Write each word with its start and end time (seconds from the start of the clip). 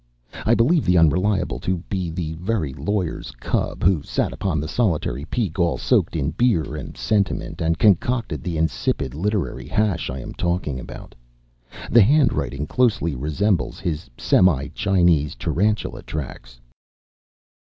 I 0.47 0.55
believe 0.55 0.83
the 0.83 0.97
Unreliable 0.97 1.59
to 1.59 1.77
be 1.87 2.09
the 2.09 2.33
very 2.33 2.73
lawyer's 2.73 3.29
cub 3.39 3.83
who 3.83 4.01
sat 4.01 4.33
upon 4.33 4.59
the 4.59 4.67
solitary 4.67 5.25
peak, 5.25 5.59
all 5.59 5.77
soaked 5.77 6.15
in 6.15 6.31
beer 6.31 6.75
and 6.75 6.97
sentiment, 6.97 7.61
and 7.61 7.77
concocted 7.77 8.41
the 8.43 8.57
insipid 8.57 9.13
literary 9.13 9.67
hash 9.67 10.09
I 10.09 10.17
am 10.17 10.33
talking 10.33 10.79
about. 10.79 11.13
The 11.91 12.01
handwriting 12.01 12.65
closely 12.65 13.13
resembles 13.13 13.79
his 13.79 14.09
semi 14.17 14.69
Chinese 14.69 15.35
tarantula 15.35 16.01
tracks. 16.01 16.59